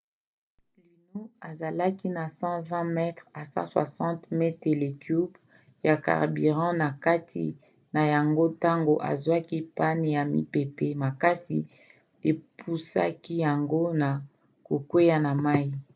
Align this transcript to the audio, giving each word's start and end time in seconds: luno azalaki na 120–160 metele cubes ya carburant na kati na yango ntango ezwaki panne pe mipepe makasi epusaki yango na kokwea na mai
luno 0.81 1.21
azalaki 1.49 2.07
na 2.17 2.25
120–160 2.39 4.37
metele 4.39 4.89
cubes 5.03 5.41
ya 5.87 5.95
carburant 6.05 6.77
na 6.81 6.89
kati 7.05 7.45
na 7.95 8.01
yango 8.13 8.43
ntango 8.53 8.93
ezwaki 9.11 9.57
panne 9.77 10.09
pe 10.13 10.23
mipepe 10.33 10.87
makasi 11.03 11.57
epusaki 12.29 13.33
yango 13.45 13.81
na 14.01 14.09
kokwea 14.67 15.17
na 15.25 15.31
mai 15.45 15.69